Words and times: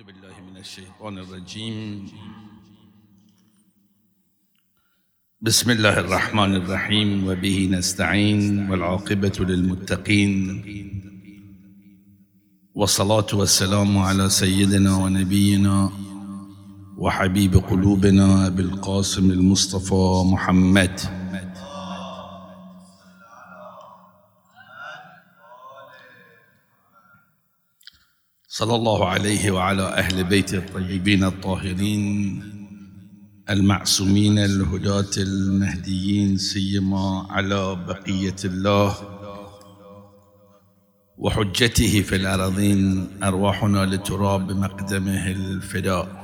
أعوذ 0.00 0.12
بالله 0.12 0.36
من 0.50 0.56
الشيطان 0.56 1.18
الرجيم. 1.18 2.08
بسم 5.40 5.70
الله 5.70 5.98
الرحمن 6.00 6.54
الرحيم 6.54 7.28
وبه 7.28 7.68
نستعين 7.72 8.70
والعاقبة 8.70 9.32
للمتقين. 9.40 10.62
والصلاة 12.74 13.26
والسلام 13.32 13.98
على 13.98 14.28
سيدنا 14.28 14.96
ونبينا 14.96 15.92
وحبيب 16.96 17.56
قلوبنا 17.56 18.46
أبي 18.46 18.62
القاسم 18.62 19.30
المصطفى 19.30 20.22
محمد. 20.32 21.00
صلى 28.52 28.74
الله 28.74 29.08
عليه 29.08 29.50
وعلى 29.50 29.82
أهل 29.82 30.24
بيته 30.24 30.58
الطيبين 30.58 31.24
الطاهرين 31.24 32.02
المعصومين 33.50 34.38
الهداة 34.38 35.10
المهديين 35.18 36.36
سيما 36.38 37.26
على 37.30 37.74
بقية 37.76 38.36
الله 38.44 38.96
وحجته 41.18 42.02
في 42.02 42.16
الأراضين 42.16 43.08
أرواحنا 43.22 43.86
لتراب 43.86 44.52
مقدمه 44.52 45.26
الفداء. 45.26 46.20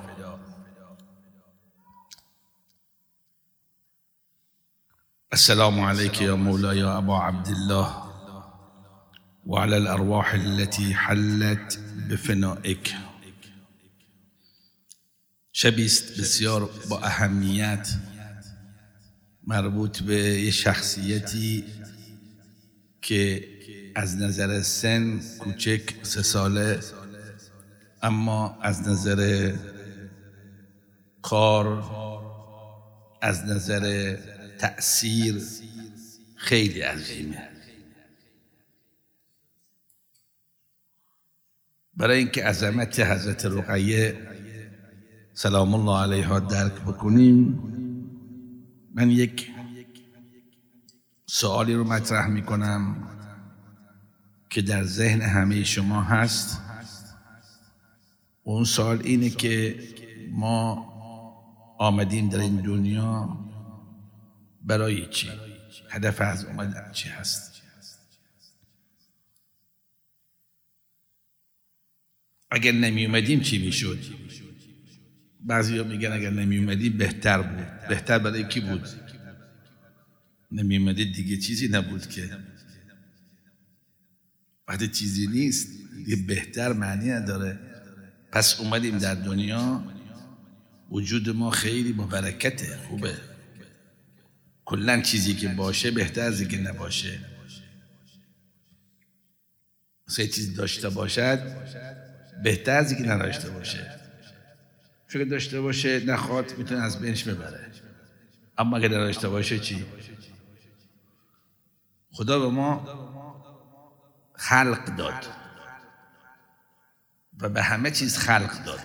السلام 5.32 5.80
عليك 5.80 6.22
يا 6.22 6.32
مولاي 6.34 6.78
يا 6.78 6.98
أبا 6.98 7.14
عبد 7.14 7.48
الله 7.48 8.02
وعلى 9.46 9.76
الأرواح 9.76 10.34
التي 10.34 10.94
حلت 10.94 11.85
بفنائك 12.10 12.94
شبی 15.52 15.84
است 15.84 16.20
بسیار 16.20 16.70
با 16.88 17.00
اهمیت 17.00 17.88
مربوط 19.46 20.02
به 20.02 20.14
یه 20.14 20.50
شخصیتی 20.50 21.64
که 23.02 23.48
از 23.94 24.16
نظر 24.16 24.62
سن 24.62 25.20
کوچک 25.38 25.94
سه 26.02 26.22
ساله 26.22 26.80
اما 28.02 28.58
از 28.62 28.88
نظر 28.88 29.52
کار 31.22 31.66
از 33.22 33.44
نظر 33.44 34.16
تأثیر 34.58 35.42
خیلی 36.36 36.80
عظیمه. 36.80 37.55
برای 41.96 42.18
اینکه 42.18 42.44
عظمت 42.44 43.00
حضرت 43.00 43.46
رقیه 43.46 44.18
سلام 45.34 45.74
الله 45.74 45.98
علیها 45.98 46.40
درک 46.40 46.72
بکنیم 46.72 47.62
من 48.94 49.10
یک 49.10 49.50
سوالی 51.26 51.74
رو 51.74 51.84
مطرح 51.84 52.26
می 52.26 52.42
کنم 52.42 52.96
که 54.50 54.62
در 54.62 54.84
ذهن 54.84 55.20
همه 55.22 55.64
شما 55.64 56.02
هست. 56.02 56.60
اون 58.42 58.64
سوال 58.64 59.00
اینه 59.04 59.30
که 59.30 59.78
ما 60.30 60.86
آمدیم 61.78 62.28
در 62.28 62.38
این 62.38 62.56
دنیا 62.56 63.38
برای 64.62 65.06
چی؟ 65.06 65.30
هدف 65.90 66.20
از 66.20 66.44
اومدن 66.44 66.92
چی 66.92 67.08
هست؟ 67.08 67.55
اگر 72.50 72.72
نمی 72.72 73.06
اومدیم 73.06 73.40
چی 73.40 73.58
می‌شد؟ 73.58 73.98
بعضی 75.40 75.78
ها 75.78 75.84
میگن 75.84 76.12
اگر 76.12 76.30
نمی 76.30 76.58
اومدیم 76.58 76.96
بهتر 76.96 77.42
بود. 77.42 77.88
بهتر 77.88 78.18
برای 78.18 78.48
کی 78.48 78.60
بود؟ 78.60 78.88
نمی 80.52 80.76
اومدید 80.76 81.14
دیگه 81.14 81.36
چیزی 81.36 81.68
نبود 81.68 82.06
که. 82.06 82.30
وقتی 84.68 84.88
چیزی 84.88 85.26
نیست. 85.26 85.68
دیگه 85.96 86.16
بهتر 86.16 86.72
معنی 86.72 87.10
نداره. 87.10 87.58
پس 88.32 88.60
اومدیم 88.60 88.98
در 88.98 89.14
دنیا. 89.14 89.84
وجود 90.90 91.28
ما 91.28 91.50
خیلی 91.50 91.92
مبرکته. 91.92 92.76
خوبه. 92.76 93.16
کلا 94.64 95.00
چیزی 95.02 95.34
که 95.34 95.48
باشه 95.48 95.90
بهتر 95.90 96.20
از 96.20 96.40
اینکه 96.40 96.58
نباشه. 96.58 97.20
سه 100.08 100.28
چیز 100.28 100.54
داشته 100.54 100.88
باشد 100.88 101.66
بهتر 102.42 102.78
از 102.78 102.92
اینکه 102.92 103.10
نداشته 103.10 103.50
باشه. 103.50 104.00
چون 105.08 105.28
داشته 105.28 105.60
باشه 105.60 106.04
نخواد 106.04 106.58
می‌تونه 106.58 106.80
از 106.80 107.00
بینش 107.00 107.24
ببره. 107.24 107.72
اما 108.58 108.76
اگه 108.76 108.88
نداشته 108.88 109.28
باشه 109.28 109.58
چی؟ 109.58 109.86
خدا 112.12 112.38
به 112.38 112.48
ما 112.48 112.86
خلق 114.34 114.96
داد. 114.96 115.26
و 117.40 117.48
به 117.48 117.62
همه 117.62 117.90
چیز 117.90 118.18
خلق 118.18 118.64
داد. 118.64 118.80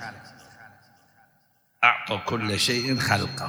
اعطا 1.84 2.17
کل 2.17 2.57
شیء 2.57 2.95
خلقه. 2.95 3.44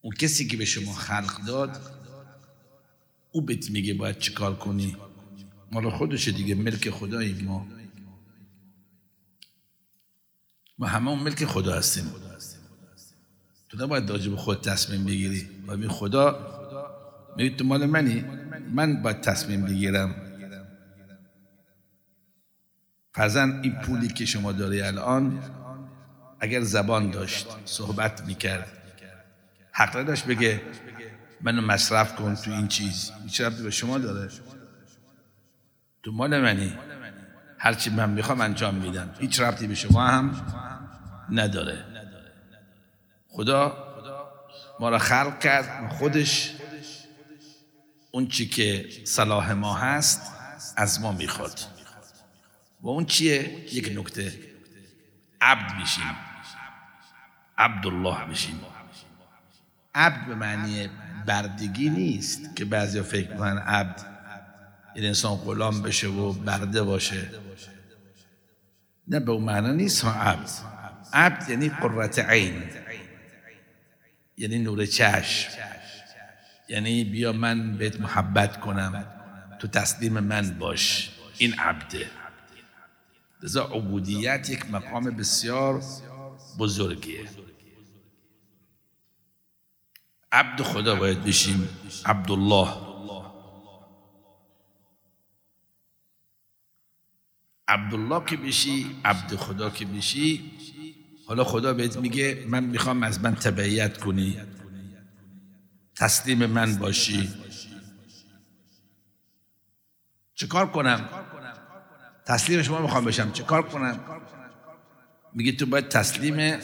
اون 0.00 0.14
کسی 0.14 0.48
که 0.48 0.56
به 0.56 0.64
شما 0.64 0.92
خلق 0.92 1.44
داد 1.46 1.80
او 3.32 3.42
بهت 3.42 3.70
میگه 3.70 3.94
باید 3.94 4.18
چیکار 4.18 4.56
کنی؟ 4.56 4.96
مال 5.72 5.90
خودشه 5.90 6.32
دیگه 6.32 6.54
ملک 6.54 6.90
خداییم 6.90 7.44
ما. 7.44 7.66
ما 10.78 10.86
همه 10.86 11.22
ملک 11.22 11.44
خدا 11.44 11.74
هستیم. 11.74 12.12
تو 13.68 13.84
نباید 13.84 14.10
راجع 14.10 14.30
به 14.30 14.36
خود 14.36 14.60
تصمیم 14.60 15.04
بگیری. 15.04 15.48
و 15.66 15.76
می 15.76 15.88
خدا 15.88 16.52
میگه 17.36 17.56
تو 17.56 17.64
مال 17.64 17.86
منی 17.86 18.24
من 18.74 19.02
باید 19.02 19.20
تصمیم 19.20 19.64
بگیرم. 19.64 20.14
فرزن 23.14 23.60
این 23.62 23.72
پولی 23.72 24.08
که 24.08 24.24
شما 24.24 24.52
داری 24.52 24.80
الان 24.80 25.42
اگر 26.40 26.60
زبان 26.60 27.10
داشت 27.10 27.46
صحبت 27.64 28.26
می‌کرد. 28.26 28.78
حق 29.72 29.96
نداشت 29.96 30.26
بگه 30.26 30.60
منو 31.40 31.62
مصرف 31.62 32.16
کن 32.16 32.34
تو 32.34 32.50
این 32.50 32.68
چیز. 32.68 33.10
هیچ 33.24 33.42
به 33.42 33.70
شما 33.70 33.98
داره. 33.98 34.28
تو 36.02 36.12
مال 36.12 36.40
منی. 36.40 36.78
هرچی 37.58 37.90
من 37.90 38.10
می‌خوام 38.10 38.40
انجام 38.40 38.74
میدم. 38.74 39.14
هیچ 39.18 39.40
ربطی 39.40 39.66
به 39.66 39.74
شما 39.74 40.06
هم 40.06 40.46
نداره. 41.30 41.84
خدا 43.28 43.88
ما 44.80 44.88
را 44.88 44.98
خلق 44.98 45.38
کرد 45.38 45.92
خودش. 45.92 46.52
اون 48.10 48.28
چی 48.28 48.48
که 48.48 48.88
صلاح 49.04 49.52
ما 49.52 49.74
هست 49.74 50.32
از 50.76 51.00
ما 51.00 51.12
می‌خواد 51.12 51.60
و 52.80 52.88
اون 52.88 53.04
چیه؟ 53.04 53.74
یک 53.74 53.98
نکته. 53.98 54.38
عبد 55.40 55.80
میشیم. 55.80 56.16
عبدالله 57.58 58.24
میشیم. 58.24 58.60
عبد 59.94 60.26
به 60.26 60.34
معنی 60.34 60.90
بردگی 61.26 61.90
نیست 61.90 62.56
که 62.56 62.64
بعضی 62.64 63.02
فکر 63.02 63.30
می‌کنن 63.30 63.58
عبد 63.58 64.11
این 64.94 65.04
انسان 65.04 65.34
غلام 65.34 65.82
بشه 65.82 66.08
و 66.08 66.32
برده 66.32 66.82
باشه. 66.82 67.30
نه 69.08 69.20
به 69.20 69.32
اون 69.32 69.44
معنا 69.44 69.72
نیست 69.72 70.04
ها 70.04 70.12
عبد. 70.12 70.50
عبد 71.12 71.50
یعنی 71.50 71.68
قررت 71.68 72.18
عین. 72.18 72.62
یعنی 74.36 74.58
نور 74.58 74.86
چشم. 74.86 75.50
یعنی 76.68 77.04
بیا 77.04 77.32
من 77.32 77.76
بهت 77.76 78.00
محبت 78.00 78.60
کنم 78.60 79.04
تو 79.58 79.68
تسلیم 79.68 80.12
من 80.12 80.58
باش. 80.58 81.10
این 81.38 81.54
عبده. 81.54 82.06
لذا 83.42 83.64
عبودیت 83.64 84.50
یک 84.50 84.70
مقام 84.70 85.04
بسیار 85.04 85.82
بزرگیه. 86.58 87.28
عبد 90.32 90.62
خدا 90.62 90.94
باید 90.94 91.24
بشیم 91.24 91.68
عبدالله. 92.04 92.91
عبدالله 97.68 98.24
که 98.24 98.36
بشی 98.36 98.96
عبد 99.04 99.34
خدا 99.34 99.70
که 99.70 99.84
بشی 99.84 100.52
حالا 101.26 101.44
خدا 101.44 101.74
بهت 101.74 101.96
میگه 101.96 102.44
من 102.48 102.64
می‌خوام 102.64 103.02
از 103.02 103.20
من 103.20 103.34
تبعیت 103.34 103.98
کنی. 103.98 104.38
تسلیم 105.96 106.46
من 106.46 106.76
باشی. 106.76 107.28
چه 110.34 110.46
کار 110.46 110.70
کنم؟ 110.70 111.08
تسلیم 112.26 112.62
شما 112.62 112.82
می‌خوام 112.82 113.04
بشم. 113.04 113.32
چه 113.32 113.42
کار 113.42 113.62
کنم؟ 113.62 114.00
میگه 115.34 115.52
تو 115.52 115.66
باید 115.66 115.88
تسلیم 115.88 116.60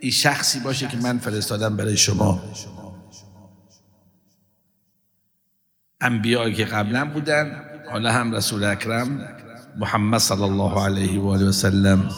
این 0.00 0.10
شخصی 0.10 0.60
باشه 0.60 0.88
که 0.88 0.96
من 0.96 1.18
فرستادم 1.18 1.76
برای 1.76 1.96
شما. 1.96 2.54
انبیایی 6.00 6.54
که 6.54 6.64
قبلا 6.64 7.04
بودن 7.04 7.64
حالا 7.90 8.12
هم 8.12 8.34
رسول 8.34 8.64
اکرم. 8.64 9.38
محمد 9.78 10.18
صلی 10.18 10.42
الله 10.42 10.84
علیه 10.84 11.20
و 11.20 11.28
آله 11.28 11.48
و 11.48 11.52
سلم 11.52 12.10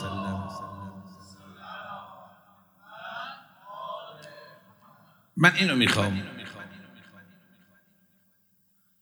من 5.37 5.53
اینو 5.55 5.77
می‌خوام. 5.77 6.23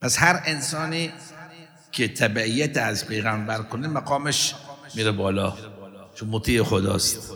پس 0.00 0.18
هر 0.18 0.42
انسانی 0.44 1.12
که 1.92 2.08
تبعیت 2.08 2.76
از 2.76 3.06
پیغمبر 3.06 3.62
کنه 3.62 3.88
مقامش 3.88 4.54
میره 4.94 5.12
بالا 5.12 5.54
چون 6.14 6.28
مطیع 6.28 6.62
خداست. 6.62 7.32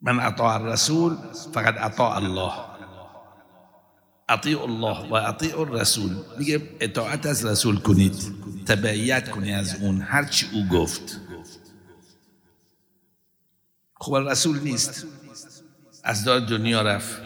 من 0.00 0.20
اطاع 0.20 0.54
الرسول 0.54 1.16
فقد 1.54 1.76
اطاع 1.78 2.16
الله. 2.16 2.75
اطیع 4.28 4.62
الله 4.62 5.08
و 5.08 5.14
اطیع 5.14 5.60
الرسول. 5.60 6.16
میگه 6.38 6.62
اطاعت 6.80 7.26
از 7.26 7.44
رسول 7.44 7.78
کنید 7.78 8.16
تبعیت 8.66 9.30
کنید 9.30 9.54
از 9.54 9.74
اون 9.80 10.00
هرچی 10.00 10.48
او 10.52 10.66
گفت. 10.66 11.20
خب 13.94 14.14
رسول 14.14 14.60
نیست. 14.60 15.06
از 16.04 16.24
دار 16.24 16.40
دنیا 16.40 16.82
رفت. 16.82 17.22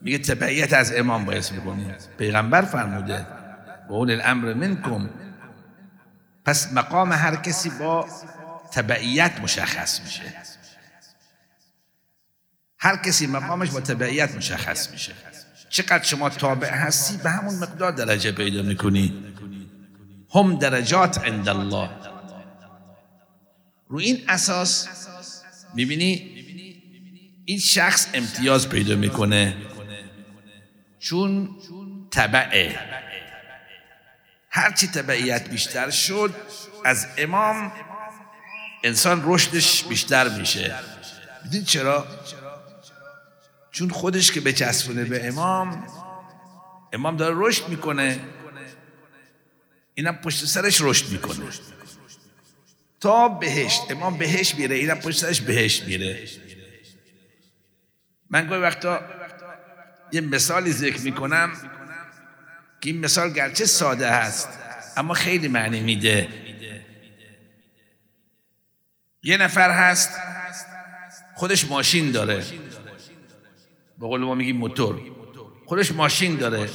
میگه 0.00 0.18
تبعیت 0.18 0.72
از 0.72 0.92
امام 0.94 1.24
باید 1.24 1.52
بکنید 1.52 2.08
پیغمبر 2.18 2.62
فرموده 2.62 3.26
و 3.88 3.92
اول 3.92 4.10
الامر 4.10 4.54
منکم. 4.54 5.10
پس 6.44 6.72
مقام 6.72 7.12
هر 7.12 7.36
کسی 7.36 7.70
با 7.70 8.08
تبعیت 8.72 9.40
مشخص 9.40 10.00
میشه. 10.00 10.22
هر 12.78 12.96
کسی 12.96 13.26
مقامش 13.26 13.70
با 13.70 13.80
تبعیت 13.80 14.34
مشخص 14.34 14.90
میشه. 14.90 15.12
چقدر 15.68 16.04
شما 16.04 16.30
تابع 16.30 16.70
هستی؟ 16.70 17.16
به 17.16 17.30
همون 17.30 17.54
مقدار 17.54 17.92
درجه 17.92 18.32
پیدا 18.32 18.62
می‌کنی. 18.62 19.34
هم 20.34 20.58
درجات 20.58 21.18
عند 21.18 21.48
الله. 21.48 21.90
رو 23.88 23.98
این 23.98 24.24
اساس 24.28 24.88
می‌بینی 25.74 26.32
این 27.44 27.58
شخص 27.58 28.08
امتیاز 28.14 28.68
پیدا 28.68 28.96
می‌کنه. 28.96 29.56
چون 30.98 31.48
تبعه. 32.10 32.78
هرچی 34.50 34.86
تبعیت 34.86 35.50
بیشتر 35.50 35.90
شد 35.90 36.34
از 36.84 37.06
امام 37.18 37.72
انسان 38.84 39.22
رشدش 39.24 39.84
بیشتر 39.84 40.28
میشه. 40.28 40.74
می‌دونی 41.44 41.64
چرا؟ 41.64 42.06
چون 43.76 43.90
خودش 43.90 44.32
که 44.32 44.40
بچسبونه 44.40 45.04
به 45.04 45.28
امام 45.28 45.86
امام 46.92 47.16
داره 47.16 47.34
رشد 47.38 47.68
می‌کنه. 47.68 48.20
اینم 49.94 50.16
پشت 50.16 50.44
سرش 50.44 50.80
رشد 50.80 51.08
می‌کنه. 51.08 51.44
تا 53.00 53.28
بهشت 53.28 53.80
امام 53.90 54.18
بهشت 54.18 54.54
میره 54.54 54.76
اینم 54.76 54.98
پشت 54.98 55.18
سرش 55.18 55.40
بهشت 55.40 55.84
میره. 55.84 56.28
من 58.30 58.46
گوی 58.46 58.58
وقتا 58.58 59.00
یه 60.12 60.20
مثالی 60.20 60.72
ذکر 60.72 61.00
می‌کنم 61.00 61.52
که 62.80 62.90
این 62.90 63.00
مثال 63.00 63.32
گرچه 63.32 63.64
ساده 63.64 64.10
هست 64.10 64.48
اما 64.96 65.14
خیلی 65.14 65.48
معنی 65.48 65.80
میده. 65.80 66.28
یه 69.22 69.36
نفر 69.36 69.70
هست 69.70 70.10
خودش 71.34 71.64
ماشین 71.64 72.10
داره. 72.10 72.44
به 74.00 74.06
قول 74.06 74.20
ما 74.20 74.34
میگیم 74.34 74.56
موتور. 74.56 75.00
خودش 75.66 75.92
ماشین 75.92 76.36
داره. 76.36 76.68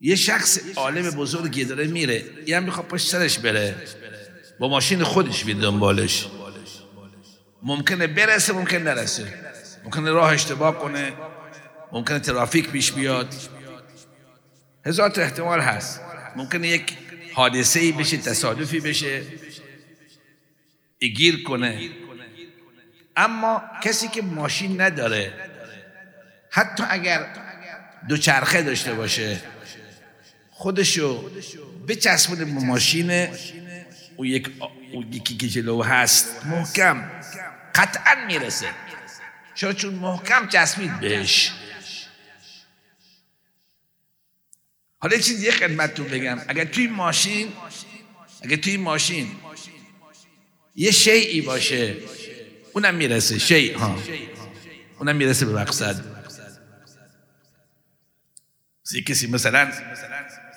یه 0.00 0.16
شخص 0.16 0.60
عالم 0.76 1.10
بزرگی 1.10 1.64
داره 1.64 1.86
میره. 1.86 2.24
یه 2.46 2.56
هم 2.56 2.64
می‌خواد 2.64 2.86
پشت 2.86 3.08
سرش 3.08 3.38
بره. 3.38 3.74
با 4.58 4.68
ماشین 4.68 5.02
خودش 5.02 5.44
بید 5.44 5.60
دنبالش. 5.60 6.26
ممکنه 7.62 8.06
برسه 8.06 8.52
ممکن 8.52 8.76
نرسه. 8.76 9.34
ممکنه 9.84 10.10
راه 10.10 10.32
اشتباه 10.32 10.78
کنه. 10.78 11.12
ممکنه 11.92 12.18
ترافیک 12.18 12.70
پیش 12.70 12.92
بیاد. 12.92 13.34
هزار 14.86 15.10
تا 15.10 15.22
احتمال 15.22 15.60
هست. 15.60 16.00
ممکنه 16.36 16.68
یک 16.68 16.96
حادثه 17.32 17.80
ای 17.80 17.92
بشه 17.92 18.16
تصادفی 18.16 18.80
بشه. 18.80 19.22
گیر 21.16 21.42
کنه. 21.42 21.90
اما 23.16 23.62
کسی 23.82 24.08
که 24.08 24.22
ماشین 24.22 24.80
نداره 24.80 25.32
حتی 26.50 26.84
اگر 26.88 27.26
دو 28.08 28.16
چرخه 28.16 28.62
داشته 28.62 28.94
باشه 28.94 29.40
خودشو 30.50 31.30
بچسبونه 31.88 32.44
به 32.44 32.50
ماشین 32.50 33.28
او 34.16 34.26
یک 34.26 34.50
یکی 35.12 35.36
که 35.36 35.48
جلو 35.48 35.82
هست 35.82 36.46
محکم 36.46 37.10
قطعا 37.74 38.26
می‌رسه. 38.26 38.66
چرا؟ 39.54 39.72
چون 39.72 39.94
محکم 39.94 40.48
چسبید 40.48 41.00
بهش. 41.00 41.52
حالا 44.98 45.18
چیز 45.18 45.42
یه 45.42 45.50
خدمتتون 45.50 46.06
بگم. 46.06 46.38
اگر 46.48 46.64
توی 46.64 46.86
ماشین 46.86 47.52
اگر 48.42 48.56
توی 48.56 48.76
ماشین 48.76 49.36
یه 50.74 50.90
شیعی 50.90 51.40
باشه 51.40 51.96
اونم 52.76 52.94
می‌رسه. 52.94 53.38
شیع 53.38 53.78
ها. 53.78 53.98
اونم 54.98 55.16
می‌رسه 55.16 55.46
به 55.46 55.52
مقصد. 55.52 55.96
سی 58.82 59.02
کسی 59.02 59.26
مثلا 59.26 59.72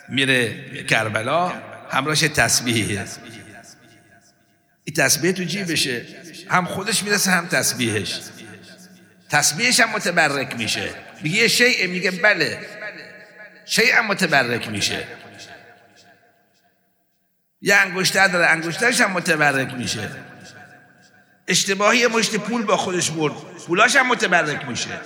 میره 0.09 0.83
کربلا 0.83 1.47
همراهش 1.89 2.19
تسبیحه. 2.19 3.05
این 4.83 4.95
تسبیح 4.95 5.31
تو 5.31 5.43
جیبشه 5.43 6.05
هم 6.49 6.65
خودش 6.65 7.03
می‌رسه 7.03 7.31
هم 7.31 7.47
تسبیحش. 7.47 8.19
تسبیحش 9.29 9.79
هم 9.79 9.89
متبرک 9.89 10.55
میشه. 10.55 10.89
میگه 11.23 11.37
یه 11.37 11.47
شیعه 11.47 11.87
میگه 11.87 12.11
بله. 12.11 12.59
شیء 13.65 13.97
هم 13.97 14.07
متبرک 14.07 14.67
میشه. 14.69 15.07
یه 17.61 17.75
انگشتر 17.75 18.27
داره 18.27 18.45
انگشترش 18.45 19.01
هم 19.01 19.11
متبرک 19.11 19.73
میشه. 19.73 20.28
اشتباهی 21.49 22.07
مشت 22.07 22.35
پول 22.35 22.63
با 22.63 22.77
خودش 22.77 23.11
برد. 23.11 23.33
پولاش 23.67 23.95
هم 23.95 24.07
متبرک 24.07 24.65
میشه. 24.65 24.99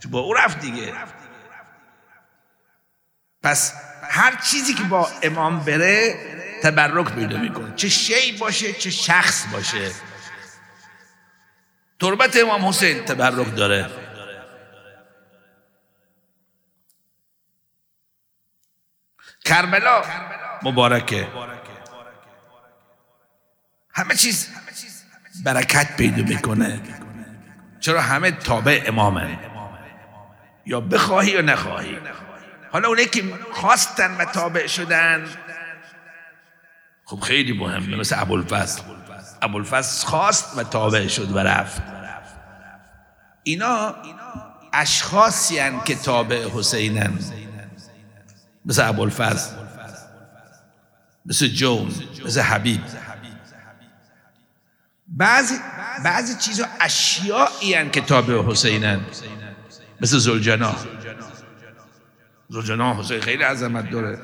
تو 0.00 0.08
با 0.08 0.20
او 0.20 0.34
رفت 0.34 0.60
دیگه. 0.60 0.94
پس 3.42 3.74
هر 4.02 4.36
چیزی 4.36 4.74
که 4.74 4.82
با 4.82 5.10
امام 5.22 5.60
بره 5.60 6.14
تبرک 6.62 7.14
پیدا 7.14 7.38
می‌کنه. 7.38 7.74
چه 7.74 7.88
شی 7.88 8.32
باشه 8.32 8.72
چه 8.72 8.90
شخص 8.90 9.46
باشه. 9.52 9.90
تربت 12.00 12.36
امام 12.36 12.66
حسین 12.66 13.04
تبرک 13.04 13.56
داره. 13.56 13.90
کربلا 19.44 20.02
مبارکه. 20.62 21.28
همه 23.94 24.14
چیز 24.14 24.48
برکت 25.44 25.96
پیدا 25.96 26.22
می‌کنه. 26.22 26.80
چرا 27.80 28.00
همه 28.00 28.30
تابع 28.30 28.84
امامه؟ 28.86 29.38
یا 30.66 30.80
بخواهی 30.80 31.30
یا 31.30 31.40
نخواهی. 31.40 31.98
حالا 32.72 32.88
اونه 32.88 33.04
که 33.04 33.24
خواستن 33.52 34.16
و 34.16 34.24
تابع 34.24 34.66
شدن 34.66 35.24
خب 37.04 37.20
خیلی 37.20 37.58
مهمه 37.58 37.96
مثل 37.96 38.20
ابوالفضل. 38.20 38.82
ابوالفضل 39.42 40.06
خواست 40.06 40.58
و 40.58 40.62
تابع 40.62 41.06
شد 41.06 41.32
و 41.32 41.38
رفت. 41.38 41.82
اینا 43.42 43.94
اشخاصی 44.72 45.60
که 45.84 45.94
تابع 45.94 46.48
حسینن. 46.48 47.18
مثل 48.64 48.88
ابوالفضل 48.88 49.56
مثل 51.26 51.46
جون 51.46 51.92
مثل 52.24 52.40
حبیب. 52.40 52.80
بعضی 55.16 55.54
بعضی 56.04 56.34
چیزا 56.34 56.66
اشیایی 56.80 57.90
که 57.92 58.00
تابع 58.00 58.42
حسینن. 58.42 59.00
مثل 60.00 60.18
زلجنا 60.18 60.76
زلجنا 62.48 63.00
حسین 63.00 63.20
خیلی 63.20 63.42
عظمت 63.42 63.90
داره. 63.90 64.18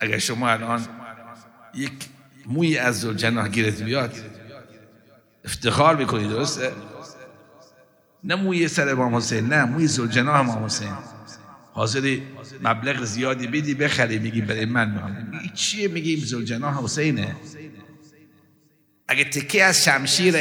اگر 0.00 0.18
شما 0.18 0.50
الان 0.50 0.86
یک 1.74 1.92
موی 2.46 2.78
از 2.78 3.00
زلجنا 3.00 3.48
گیرت 3.48 3.82
بیاد 3.82 4.14
افتخار 5.44 5.96
می‌کنی 5.96 6.28
درسته؟ 6.28 6.72
نه 8.24 8.34
موی 8.34 8.68
سر 8.68 8.88
امام 8.88 9.14
حسین 9.14 9.46
نه 9.46 9.64
موی 9.64 9.86
زلجنا 9.86 10.34
امام 10.34 10.64
حسین. 10.64 10.92
حاضری 11.72 12.22
مبلغ 12.62 13.04
زیادی 13.04 13.46
بدی 13.46 13.74
بخری 13.74 14.18
میگی 14.18 14.40
برای 14.40 14.64
من 14.64 15.28
میگی 15.32 15.50
چیه 15.54 15.88
میگیم 15.88 16.18
زلجناح 16.24 16.84
حسینه. 16.84 17.36
اگه 19.08 19.24
تکه 19.24 19.64
از 19.64 19.84
شمشیر 19.84 20.36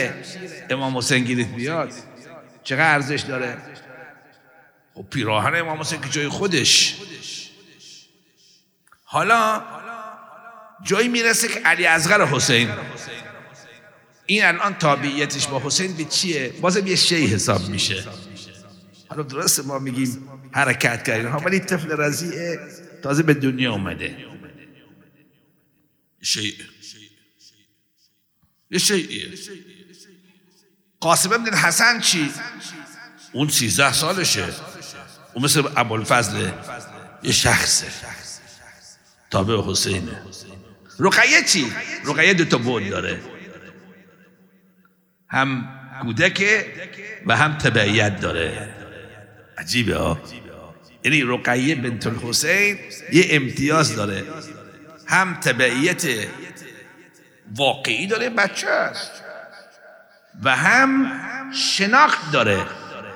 امام 0.70 0.98
حسین 0.98 1.24
گیرت 1.24 1.48
بیاد. 1.48 1.94
چقدر 2.64 2.94
ارزش 2.94 3.22
داره؟ 3.22 3.54
و 3.54 3.58
خب 4.94 5.10
پیراهن 5.10 5.56
امام 5.56 5.80
حسین 5.80 6.02
که 6.02 6.10
جای 6.10 6.28
خودش. 6.28 6.96
حالا 9.04 9.64
جایی 10.84 11.08
می‌رسه 11.08 11.48
که 11.48 11.60
علی 11.60 11.86
ازغر 11.86 12.26
حسین. 12.26 12.70
این 14.26 14.46
الان 14.46 14.74
تابعیتش 14.74 15.48
با 15.48 15.62
حسین 15.66 15.98
به 15.98 16.06
چیه؟ 16.06 16.54
بازم 16.62 16.88
یه 16.88 16.96
شی 16.96 17.28
حساب 17.28 17.70
میشه. 17.70 18.04
حالا 19.08 19.24
درست 19.24 19.66
ما 19.66 19.80
میگیم 19.80 20.30
حرکت 20.52 21.04
کردیم. 21.04 21.28
ها 21.28 21.38
ولی 21.38 21.60
طفل 21.60 21.92
رضیعه 21.92 22.60
تازه 23.04 23.24
به 23.24 23.34
دنیا 23.34 23.72
اومده. 23.72 24.18
شیء 26.22 26.54
یه 28.72 28.80
شیعیه 28.80 29.34
قاسم 31.00 31.34
ابن 31.34 31.54
حسن 31.54 32.00
چی؟ 32.00 32.32
اون 33.34 33.48
سیزده 33.48 33.94
سالشه. 33.94 34.46
اون 35.34 35.46
مثل 35.46 35.64
ابوالفضل 35.76 36.50
یه 37.24 37.32
شخصه. 37.32 37.88
تابع 39.32 39.72
حسینه. 39.72 40.22
رقیه 41.00 41.44
چی؟ 41.44 41.74
رقیه 42.06 42.34
دو 42.34 42.46
تا 42.46 42.58
بود 42.58 42.90
داره. 42.90 43.22
هم 45.30 45.70
کودک 46.02 46.66
و 47.26 47.38
هم 47.38 47.58
تبعیت 47.58 48.20
داره. 48.20 48.76
عجیبه 49.58 49.96
ها. 49.96 50.22
یعنی 51.04 51.22
رقیه 51.22 51.76
بنت 51.76 52.08
الحسین 52.08 52.80
یه 53.14 53.28
امتیاز 53.30 53.96
داره. 53.96 54.24
هم 55.08 55.34
تبعیت 55.34 56.06
واقعی 57.56 58.08
داره 58.08 58.30
بچه 58.30 58.70
است. 58.70 59.12
و 60.44 60.56
هم 60.56 61.12
شناخت 61.52 62.32
داره 62.32 62.66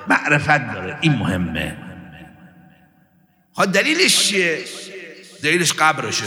معرفت 0.08 0.74
داره 0.74 0.98
این 1.00 1.12
مهمه. 1.12 1.76
ها 3.56 3.66
دلیلش 3.66 4.28
چیه؟ 4.28 4.64
دلیلش 5.42 5.72
قبرشه. 5.72 6.24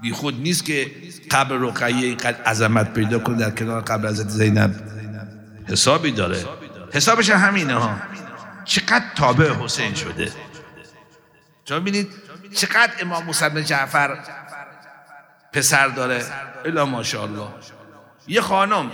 بی 0.00 0.12
خود 0.12 0.40
نیست 0.40 0.64
که 0.64 0.90
قبر 1.30 1.56
رقیه 1.56 2.06
اینقدر 2.06 2.42
عظمت 2.42 2.92
پیدا 2.92 3.18
کنه 3.18 3.36
در 3.36 3.50
کنار 3.50 3.80
قبر 3.80 4.08
حضرت 4.08 4.28
زینب. 4.28 4.74
حسابی 5.68 6.12
داره. 6.12 6.44
حسابش 6.92 7.30
همینه 7.30 7.74
ها. 7.74 7.96
چقدر 8.64 9.04
تابع 9.16 9.52
حسین 9.52 9.94
شده. 9.94 10.32
شما 11.68 11.80
ببینید 11.80 12.08
چقدر 12.54 12.92
امام 13.00 13.24
موسی 13.24 13.62
جعفر 13.62 14.18
پسر 15.56 15.88
داره. 15.88 16.24
الا 16.64 16.84
ماشاءالله. 16.84 17.48
یه 18.26 18.40
خانم. 18.40 18.90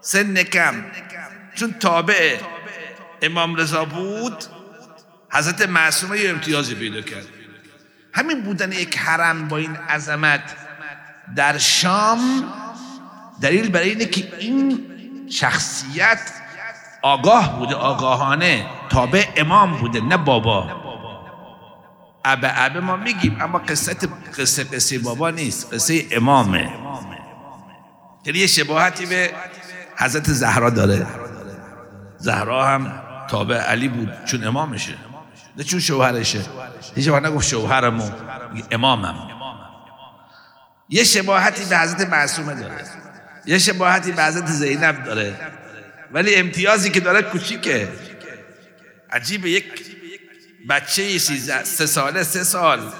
سن 0.00 0.42
کم. 0.42 0.74
چون 1.54 1.72
تابع 1.72 2.38
امام 3.22 3.56
رضا 3.56 3.84
بود 3.84 4.44
حضرت 5.32 5.68
معصومه 5.68 6.18
یه 6.18 6.30
امتیازی 6.30 6.74
پیدا 6.74 7.00
کرد. 7.00 7.26
همین 8.14 8.42
بودن 8.42 8.72
یک 8.72 8.98
حرم 8.98 9.48
با 9.48 9.56
این 9.56 9.76
عظمت 9.76 10.56
در 11.36 11.58
شام 11.58 12.18
دلیل 13.42 13.70
برای 13.70 13.90
اینه 13.90 14.04
که 14.04 14.32
این 14.38 14.86
شخصیت 15.30 16.32
آگاه 17.02 17.58
بوده 17.58 17.74
آگاهانه. 17.74 18.66
تابع 18.90 19.24
امام 19.36 19.76
بوده 19.76 20.00
نه 20.00 20.16
بابا. 20.16 20.89
ابه 22.24 22.64
ابه 22.64 22.80
ما 22.80 22.96
میگیم 22.96 23.36
اما 23.40 23.58
قصه 23.58 23.94
قصه 24.38 24.64
قصه 24.64 24.98
بابا 24.98 25.30
نیست 25.30 25.74
قصه 25.74 26.06
امامه. 26.10 26.72
یعنی 28.24 28.38
یه 28.38 28.46
شباهتی 28.46 29.06
به 29.06 29.30
حضرت 29.96 30.30
زهرا 30.30 30.70
داره. 30.70 31.06
زهرا 32.18 32.66
هم 32.66 33.02
تابع 33.28 33.56
علی 33.56 33.88
بود 33.88 34.24
چون 34.24 34.44
امامشه. 34.44 34.94
نه 35.56 35.64
چون 35.64 35.80
شوهرشه. 35.80 36.40
هیچ 36.94 37.08
وقت 37.08 37.24
نگفت 37.24 37.48
شوهرمو 37.48 38.10
امامم. 38.70 39.14
یه 40.88 41.04
شباهتی 41.04 41.64
به 41.64 41.78
حضرت 41.78 42.08
معصومه 42.08 42.54
داره. 42.54 42.84
یه 43.46 43.58
شباهتی 43.58 44.12
به 44.12 44.24
حضرت 44.24 44.46
زینب 44.46 45.04
داره. 45.04 45.36
ولی 46.12 46.34
امتیازی 46.34 46.90
که 46.90 47.00
داره 47.00 47.22
کوچیکه. 47.22 47.88
عجیبه 49.12 49.50
یک 49.50 49.89
بچه 50.68 51.18
سه 51.18 51.86
ساله 51.86 52.22
سه 52.22 52.44
سال. 52.44 52.92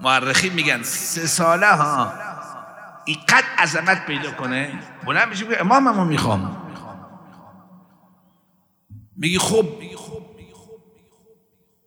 معرخی 0.00 0.50
میگن 0.50 0.82
سه 0.82 1.26
ساله 1.26 1.72
ها. 1.72 2.12
اینقدر 3.04 3.46
عظمت 3.58 4.06
پیدا 4.06 4.30
کنه. 4.30 4.78
بلند 5.06 5.28
میشه 5.28 5.44
میگه 5.44 5.60
اماممو 5.60 6.04
می‌خوام. 6.04 6.62
میگی 9.16 9.38
خب 9.38 9.66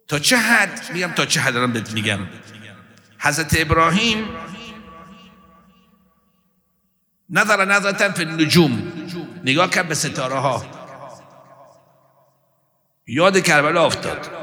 تا 0.08 0.20
چه 0.20 0.38
حد؟ 0.38 0.92
میگم 0.94 1.12
تا 1.12 1.26
چه 1.26 1.42
حد 1.42 1.54
دارم 1.54 1.74
بهت 1.74 1.92
میگم. 1.92 2.20
حضرت 3.20 3.56
ابراهیم 3.60 4.26
نظر 7.30 7.66
نظرتا 7.66 8.12
فی 8.12 8.24
النجوم. 8.24 8.92
نگاه 9.44 9.70
کرد 9.70 9.88
به 9.88 9.96
ستاره 9.96 10.36
ها 10.36 10.66
یاد 13.08 13.40
کربلا 13.40 13.86
افتاد. 13.86 14.39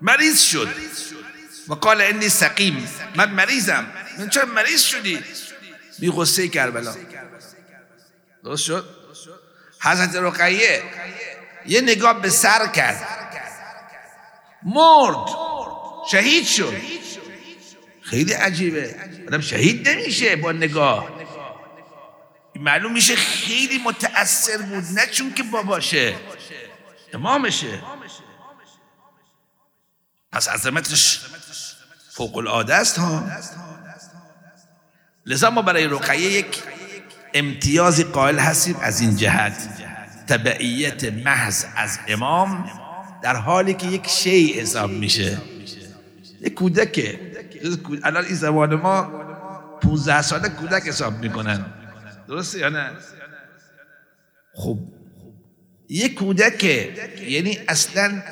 مریض 0.00 0.40
شد. 0.40 0.68
و 1.68 1.74
قال 1.74 2.00
انی 2.00 2.28
سقیم. 2.28 2.88
من 3.16 3.30
مریضم. 3.30 3.86
من 4.18 4.28
چرا 4.28 4.44
مریض 4.44 4.82
شدی؟ 4.82 5.20
می 5.98 6.10
غصه 6.10 6.48
کربلا. 6.48 6.94
درست 8.44 8.64
شد؟ 8.64 8.88
حضرت 9.82 10.14
رقیه 10.14 10.82
یه 11.66 11.80
نگاه 11.80 12.20
به 12.20 12.30
سر 12.30 12.66
کرد. 12.66 13.06
مرد. 14.62 15.28
شهید 16.10 16.46
شد. 16.46 16.76
خیلی 18.02 18.32
عجیبه. 18.32 18.96
آدم 19.28 19.40
شهید 19.40 19.88
نمیشه 19.88 20.36
با 20.36 20.52
نگاه. 20.52 21.20
معلوم 22.56 22.92
میشه 22.92 23.16
خیلی 23.16 23.78
متأثر 23.78 24.56
بود 24.56 24.84
نه 24.94 25.06
چون 25.06 25.34
که 25.34 25.42
باباشه. 25.42 26.16
امامشه 27.14 27.82
پس 30.32 30.48
عظمتش 30.48 31.20
فوق 32.10 32.36
العاده 32.36 32.74
است 32.74 32.98
ها. 32.98 33.30
لذا 35.26 35.50
ما 35.50 35.62
برای 35.62 35.86
رقیه 35.86 36.32
یک 36.32 36.62
امتیازی 37.34 38.04
قائل 38.04 38.38
هستیم 38.38 38.76
از 38.80 39.00
این 39.00 39.16
جهت. 39.16 39.68
تبعیت 40.26 41.04
محض 41.04 41.64
از 41.76 41.98
امام 42.08 42.70
در 43.22 43.36
حالی 43.36 43.74
که 43.74 43.86
یک 43.86 44.08
شی 44.08 44.60
حساب 44.60 44.90
میشه. 44.90 45.38
یک 46.40 46.54
کودکه. 46.54 47.20
الان 48.04 48.24
این 48.24 48.34
زبان 48.34 48.74
ما 48.74 49.02
15 49.82 50.22
ساله 50.22 50.48
کودک 50.48 50.82
حساب 50.82 51.18
می‌کنن. 51.18 51.66
درسته 52.28 52.58
یا 52.58 52.68
نه؟ 52.68 52.90
خب 54.54 54.78
یک 55.88 56.14
کودک 56.14 56.64
یعنی 56.64 57.58
اصلا 57.68 58.22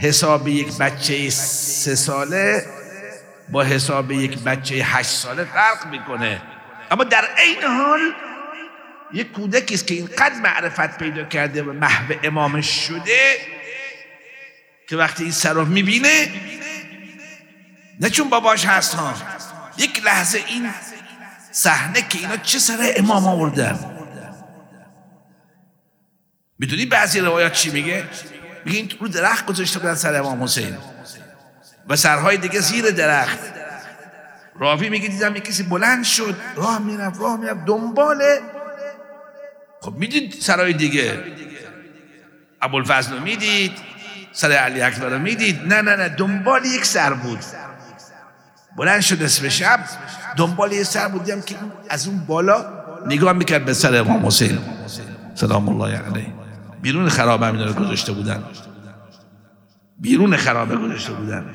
حساب 0.00 0.48
یک 0.48 0.78
بچه 0.78 1.30
سه 1.30 1.94
ساله 1.94 2.66
با 3.48 3.62
حساب 3.62 4.12
یک 4.12 4.38
بچه 4.38 4.74
هشت 4.74 5.10
ساله 5.10 5.44
فرق 5.44 5.86
می‌کنه. 5.86 6.42
اما 6.90 7.04
در 7.04 7.24
عین 7.38 7.62
حال 7.62 8.00
یک 9.12 9.32
کودکی 9.32 9.74
است 9.74 9.86
که 9.86 9.94
اینقدر 9.94 10.34
معرفت 10.34 10.98
پیدا 10.98 11.24
کرده 11.24 11.62
و 11.62 11.72
محو 11.72 12.14
امامش 12.22 12.86
شده 12.86 13.36
که 14.88 14.96
وقتی 14.96 15.22
این 15.22 15.32
سر 15.32 15.52
رو 15.52 15.64
می‌بینه 15.64 16.28
نه 18.00 18.10
چون 18.10 18.28
باباش 18.28 18.64
هست 18.64 18.94
ها 18.94 19.14
یک 19.78 20.04
لحظه 20.04 20.38
این 20.46 20.70
صحنه 21.52 22.02
که 22.08 22.18
اینا 22.18 22.36
چه 22.36 22.58
سر 22.58 22.92
امام 22.96 23.26
آوردن؟ 23.26 23.78
می‌دونی 26.58 26.86
بعضی 26.86 27.20
روایات 27.20 27.52
چی 27.52 27.70
میگه؟ 27.70 28.04
میگه 28.66 28.96
رو 29.00 29.08
درخت 29.08 29.46
گذاشته 29.46 29.78
بودن 29.78 29.94
سر 29.94 30.14
امام 30.14 30.42
حسین. 30.42 30.76
و 31.88 31.96
سرهای 31.96 32.36
دیگه 32.36 32.60
زیر 32.60 32.90
درخت. 32.90 33.38
راوی 34.60 34.88
میگه 34.88 35.08
دیدم 35.08 35.36
یک 35.36 35.44
کسی 35.44 35.62
بلند 35.62 36.04
شد 36.04 36.34
راه 36.56 36.78
می‌رفت 36.78 37.20
راه 37.20 37.36
می‌رفت 37.40 37.64
دنباله 37.64 38.40
خب 39.80 39.92
می‌دید 39.92 40.36
سرهای 40.40 40.72
دیگه. 40.72 41.24
ابوالفضل 42.62 43.12
رو 43.16 43.22
می‌دید 43.22 43.72
سر 44.32 44.52
علی 44.52 44.82
اکبر 44.82 45.08
رو 45.08 45.18
می‌دید. 45.18 45.60
نه 45.60 45.82
نه 45.82 45.96
نه 45.96 46.08
دنبال 46.08 46.64
یک 46.64 46.84
سر 46.84 47.12
بود. 47.12 47.38
بلند 48.76 49.00
شد 49.00 49.22
اسم 49.22 49.48
شب 49.48 49.80
دنبال 50.36 50.72
یک 50.72 50.82
سر 50.82 51.08
بود. 51.08 51.44
که 51.44 51.56
از 51.88 52.06
اون 52.06 52.18
بالا 52.18 52.64
نگاه 53.06 53.32
می‌کرد 53.32 53.64
به 53.64 53.74
سر 53.74 53.96
امام 53.96 54.26
حسین. 54.26 54.58
سلام 55.34 55.68
الله 55.68 55.98
علیه. 55.98 56.45
بیرون 56.82 57.08
خرابه 57.08 57.46
همین 57.46 57.68
رو 57.68 57.72
گذاشته 57.72 58.12
بودن. 58.12 58.44
بیرون 59.98 60.36
خرابه 60.36 60.76
گذاشته 60.76 61.12
بودن. 61.12 61.54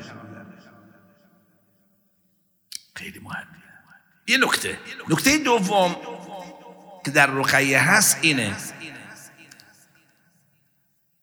خیلی 2.96 3.18
مهم. 3.18 3.46
یه 4.28 4.38
نکته. 4.38 4.78
نکته 5.08 5.38
دوم 5.38 5.96
که 7.04 7.10
در 7.10 7.26
رقیه 7.26 7.90
هست 7.90 8.18
اینه. 8.20 8.56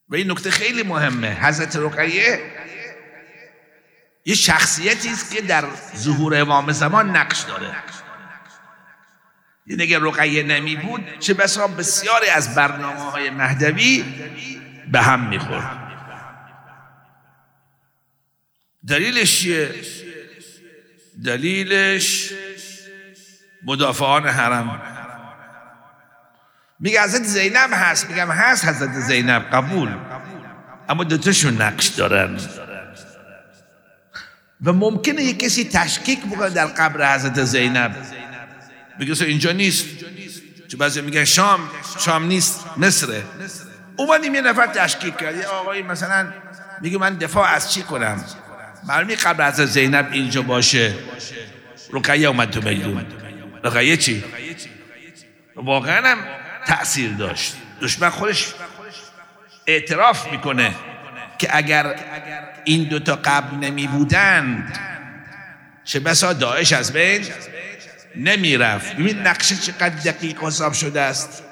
و 0.09 0.15
این 0.15 0.31
نکته 0.31 0.51
خیلی 0.51 0.83
مهمه. 0.83 1.45
حضرت 1.45 1.75
رقیه 1.75 2.39
یه 4.25 4.35
شخصیتی 4.35 5.09
است 5.09 5.35
که 5.35 5.41
در 5.41 5.65
ظهور 5.95 6.35
امام 6.35 6.71
زمان 6.71 7.09
نقش 7.09 7.41
داره. 7.41 7.75
اگر 9.79 9.99
رقیه 9.99 10.43
نمی 10.43 10.75
بود 10.75 11.19
چه 11.19 11.33
بسا 11.33 11.67
بسیاری 11.67 12.27
از 12.27 12.55
برنامه 12.55 12.99
های 12.99 13.29
مهدوی 13.29 14.05
به 14.91 15.01
هم 15.01 15.29
می‌خورد 15.29 15.79
دلیلش 18.87 19.39
چیه؟ 19.39 19.69
دلیلش 21.25 22.33
مدافعان 23.65 24.27
حرم. 24.27 24.81
میگه 26.79 27.01
حضرت 27.03 27.23
زینب 27.23 27.69
هست. 27.73 28.09
میگم 28.09 28.31
هست 28.31 28.65
حضرت 28.65 28.93
زینب 28.93 29.41
قبول. 29.41 29.89
اما 30.89 31.03
دوتاشون 31.03 31.61
نقش 31.61 31.87
دارن. 31.87 32.37
و 34.63 34.73
ممکنه 34.73 35.23
یک 35.23 35.39
کسی 35.39 35.69
تشکیک 35.73 36.25
بکنه 36.25 36.49
در 36.49 36.65
قبر 36.65 37.15
حضرت 37.15 37.43
زینب. 37.43 37.95
بگه 38.99 39.23
اینجا 39.23 39.51
نیست. 39.51 39.85
چون 40.67 40.79
بعضی 40.79 41.01
میگن 41.01 41.25
شام 41.25 41.59
شام 41.99 42.25
نیست 42.27 42.65
مصره. 42.77 43.23
اومدیم 43.95 44.35
یه 44.35 44.41
نفر 44.41 44.67
تشکیک 44.67 45.17
کرد. 45.17 45.35
یه 45.35 45.45
آقایی 45.45 45.81
مثلا 45.81 46.33
میگه 46.81 46.97
من 46.97 47.15
دفاع 47.15 47.49
از 47.49 47.73
چی 47.73 47.81
کنم؟ 47.81 48.23
معلومی 48.87 49.15
قبل 49.15 49.43
از 49.43 49.55
زینب 49.55 50.09
اینجا 50.11 50.41
باشه. 50.41 50.93
رقیه 51.93 52.27
اومد 52.27 52.49
تو 52.49 52.61
میدون. 52.61 53.05
رقیه 53.63 53.97
چی؟ 53.97 54.23
واقعا 55.55 56.07
هم 56.07 56.17
تأثیر 56.65 57.11
داشت. 57.11 57.53
دشمن 57.81 58.09
خودش 58.09 58.53
اعتراف 59.67 60.31
می‌کنه 60.31 60.75
که 61.37 61.57
اگر 61.57 61.95
این 62.63 62.83
دوتا 62.83 63.15
قبل 63.15 63.55
نمی 63.55 63.87
بودند 63.87 64.79
چه 65.83 65.99
بسا 65.99 66.33
داعش 66.33 66.73
از 66.73 66.93
بین 66.93 67.25
نمی‌رفت. 68.15 68.95
ببین 68.95 69.17
نقشه 69.17 69.55
چقدر 69.55 69.89
دقیق 70.11 70.43
حساب 70.43 70.73
شده 70.73 71.01
است. 71.01 71.43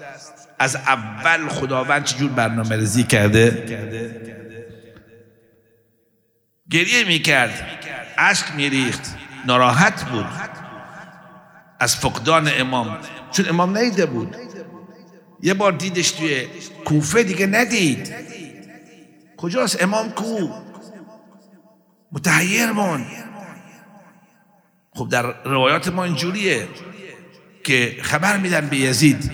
از 0.60 0.76
اول 0.76 1.48
خداوند 1.50 2.04
چجور 2.04 2.32
برنامه 2.32 2.76
ریزی 2.76 3.04
کرده؟ 3.04 3.66
گریه 6.72 7.04
می‌کرد. 7.04 7.54
عشق 8.18 8.56
میریخت. 8.56 9.16
ناراحت 9.46 10.04
بود. 10.04 10.26
از 11.80 11.96
فقدان 11.96 12.50
امام. 12.60 12.98
چون 13.32 13.50
امام 13.50 13.78
نیده 13.78 14.06
بود. 14.06 14.36
یه 15.42 15.54
بار 15.54 15.72
دیدش 15.72 16.12
توی 16.12 16.48
کوفه 16.86 17.24
دیگه 17.24 17.46
ندید. 17.46 18.14
کجاست 19.38 19.84
امام 19.84 20.12
کو 20.12 20.50
متحیر 22.12 22.72
مون. 22.72 23.06
خب 24.98 25.10
در 25.10 25.44
روایات 25.44 25.88
ما 25.88 26.04
اینجوریه 26.04 26.68
که 27.64 27.98
خبر 28.02 28.38
میدن 28.38 28.68
به 28.68 28.78
یزید 28.78 29.32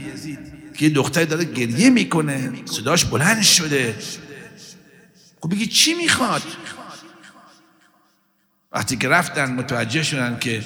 که 0.74 0.90
دختر 0.90 1.26
داره 1.26 1.44
گریه 1.44 1.90
می‌کنه 1.90 2.52
صداش 2.66 3.06
بلند 3.06 3.42
شده. 3.42 3.96
خب 5.42 5.52
بگی 5.52 5.68
چی 5.68 5.94
می‌خواد؟ 5.94 6.42
وقتی 8.72 8.98
که 8.98 9.10
رفتن 9.10 9.52
متوجه 9.52 10.04
شدن 10.04 10.38
که 10.40 10.66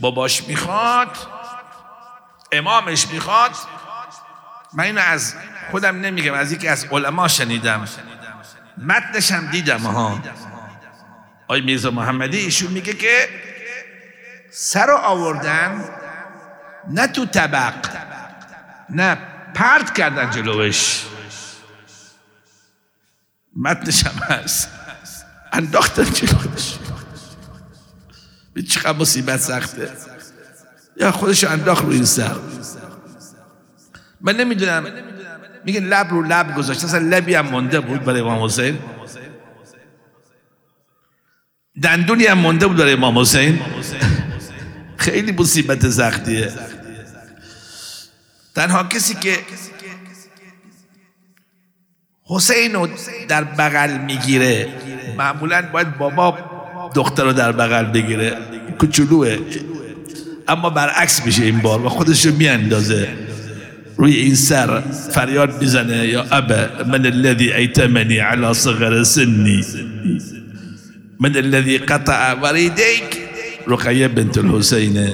باباش 0.00 0.44
می‌خواد 0.44 1.16
امامش 2.52 3.08
می‌خواد 3.08 3.50
من 4.74 4.84
اینو 4.84 5.00
از 5.00 5.34
خودم 5.70 6.00
نمیگم 6.00 6.34
از 6.34 6.52
یکی 6.52 6.68
از 6.68 6.84
علما 6.84 7.28
شنیدم. 7.28 7.88
متنش 8.78 9.32
هم 9.32 9.50
دیدم 9.50 9.80
ها 9.80 10.20
آی 11.48 11.60
میرزا 11.60 11.90
محمدی 11.90 12.38
ایشون 12.38 12.72
میگه 12.72 12.92
که 12.92 13.28
سر 14.56 14.86
رو 14.86 14.96
آوردن 14.96 15.84
نه 16.90 17.06
تو 17.06 17.26
طبق 17.26 17.74
نه 18.90 19.18
پرد 19.54 19.94
کردن 19.94 20.30
جلوش. 20.30 21.04
متنش 23.56 24.06
هم 24.06 24.36
هست. 24.36 24.68
انداختن 25.52 26.04
جلوش. 26.04 26.74
به 28.54 28.62
چقدر 28.62 28.98
مصیبت 28.98 29.40
سخته. 29.40 29.90
یا 30.96 31.12
خودش 31.12 31.44
انداخت 31.44 31.84
رو 31.84 31.90
این 31.90 32.04
سر. 32.04 32.36
من 34.20 34.36
نمی‌دونم. 34.36 34.86
میگه 35.64 35.80
لب 35.80 36.10
رو 36.10 36.22
لب 36.22 36.54
گذاشت. 36.54 36.84
اصلا 36.84 36.98
لبی 36.98 37.34
هم 37.34 37.46
مونده 37.46 37.80
بود 37.80 38.04
برای 38.04 38.20
امام 38.20 38.44
حسین. 38.44 38.78
دندونی 41.82 42.26
هم 42.26 42.38
مونده 42.38 42.66
بود 42.66 42.76
برای 42.76 42.92
امام 42.92 43.18
حسین. 43.18 43.60
خیلی 45.04 45.32
مصیبت 45.32 45.88
زختیه 45.88 46.52
تنها 48.54 48.84
کسی 48.84 49.14
که 49.14 49.38
حسین 52.26 52.72
رو 52.72 52.88
در 53.28 53.44
بغل 53.44 53.98
می‌گیره 53.98 54.68
معمولا 55.18 55.62
باید 55.72 55.98
بابا 55.98 56.38
دختر 56.94 57.24
رو 57.24 57.32
در 57.32 57.52
بغل 57.52 57.84
بگیره. 57.84 58.38
کوچولوه. 58.78 59.38
اما 60.48 60.70
برعکس 60.70 61.26
میشه 61.26 61.44
این 61.44 61.58
بار 61.58 61.86
و 61.86 61.88
خودش 61.88 62.26
رو 62.26 62.34
میاندازه. 62.34 63.08
روی 63.96 64.16
این 64.16 64.34
سر 64.34 64.80
فریاد 65.14 65.60
می‌زنه 65.62 66.08
یا 66.08 66.22
ابا 66.30 66.84
من 66.86 67.06
الذي 67.06 67.52
ایتمنی 67.52 68.18
على 68.18 68.54
صغر 68.54 69.02
سنی. 69.02 69.64
من 71.20 71.36
الذي 71.36 71.78
قطع 71.78 72.32
وریدیک. 72.32 73.23
رقیه 73.66 74.08
بنت 74.08 74.38
الحسین. 74.38 75.08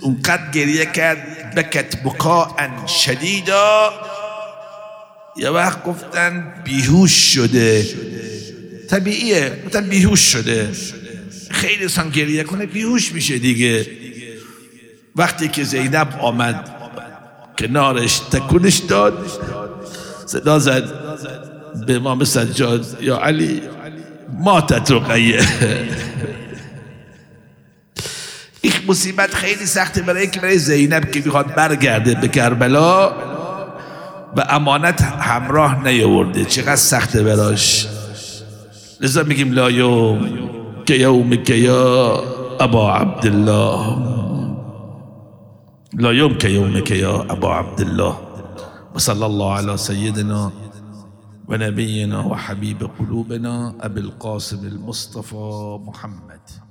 اونقدر 0.00 0.50
گریه 0.50 0.86
کرد 0.86 1.54
بکت 1.56 2.02
بکاء 2.02 2.86
شدیدا. 2.86 3.92
یه 5.36 5.50
وقت 5.50 5.84
گفتن 5.84 6.54
بیهوش 6.64 7.34
شده. 7.34 7.86
طبیعیه 8.90 9.62
گفتن 9.66 9.88
بیهوش 9.88 10.20
شده. 10.20 10.68
خیلی 11.50 11.88
سان 11.88 12.10
گریه 12.10 12.42
کنه 12.42 12.66
بیهوش 12.66 13.12
میشه 13.12 13.38
دیگه. 13.38 13.86
وقتی 15.16 15.48
که 15.48 15.64
زینب 15.64 16.08
آمد 16.20 16.70
کنارش 17.58 18.18
تکونش 18.18 18.76
داد 18.76 19.26
صدا 20.26 20.58
زد 20.58 20.84
به 21.86 21.94
امام 21.94 22.24
سجاد 22.24 22.98
یا 23.00 23.16
علی 23.16 23.62
ماتت 24.38 24.90
رقیه. 24.90 25.48
مصیبت 28.88 29.34
خیلی 29.34 29.66
سخته 29.66 30.02
برای 30.02 30.26
که 30.26 30.40
برای 30.40 30.58
زینب 30.58 31.10
که 31.10 31.22
می‌خواد 31.24 31.54
برگرده 31.54 32.14
به 32.14 32.28
کربلا 32.28 33.10
و 34.36 34.44
امانت 34.48 35.02
همراه 35.02 35.88
نیاورده. 35.88 36.44
چقدر 36.44 36.76
سخته 36.76 37.22
براش. 37.22 37.86
لذا 39.00 39.22
میگیم 39.22 39.52
لا 39.52 39.70
یوم 39.70 40.30
که 40.86 40.94
یوم 40.94 41.36
که 41.36 41.54
یا 41.54 42.22
ابا 42.60 42.92
عبدالله. 42.92 44.16
لا 45.98 46.12
يوم 46.12 46.34
كيومك 46.34 46.90
يا 46.90 47.32
أبا 47.32 47.48
عبد 47.48 47.80
الله 47.80 48.16
وصلى 48.94 49.26
الله 49.26 49.52
على 49.52 49.76
سيدنا 49.76 50.52
ونبينا 51.48 52.20
وحبيب 52.20 52.90
قلوبنا 52.98 53.74
أبي 53.80 54.00
القاسم 54.00 54.66
المصطفى 54.66 55.78
محمد. 55.86 56.65